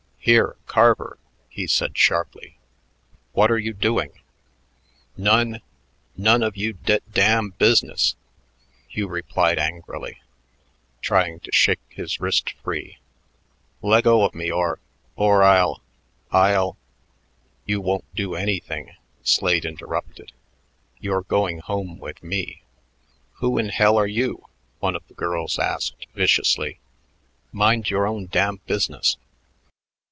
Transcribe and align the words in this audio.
"Here, 0.23 0.55
Carver," 0.67 1.17
he 1.49 1.65
said 1.65 1.97
sharply. 1.97 2.59
"What 3.31 3.49
are 3.49 3.57
you 3.57 3.73
doing?" 3.73 4.11
"None 5.17 5.61
none 6.15 6.43
of 6.43 6.55
you 6.55 6.73
da 6.73 6.99
damn 7.11 7.49
business," 7.57 8.15
Hugh 8.87 9.07
replied 9.07 9.57
angrily, 9.57 10.21
trying 11.01 11.39
to 11.39 11.51
shake 11.51 11.79
his 11.89 12.19
wrist 12.21 12.51
free. 12.63 12.99
"Leggo 13.81 14.21
of 14.23 14.35
me 14.35 14.51
or 14.51 14.77
or 15.15 15.41
I'll 15.41 15.81
I'll" 16.31 16.77
"You 17.65 17.81
won't 17.81 18.05
do 18.13 18.35
anything," 18.35 18.91
'Slade 19.23 19.65
interrupted. 19.65 20.33
"You're 20.99 21.23
going 21.23 21.61
home 21.61 21.97
with 21.97 22.21
me." 22.23 22.61
"Who 23.39 23.57
in 23.57 23.69
hell 23.69 23.97
are 23.97 24.05
you?" 24.05 24.45
one 24.77 24.95
of 24.95 25.01
the 25.07 25.15
girls 25.15 25.57
asked 25.57 26.05
viciously. 26.13 26.79
"Mind 27.51 27.89
your 27.89 28.05
own 28.05 28.27
damn 28.27 28.57
business." 28.67 29.17